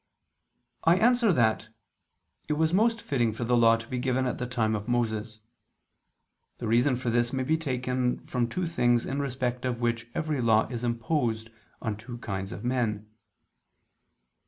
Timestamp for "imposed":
10.83-11.51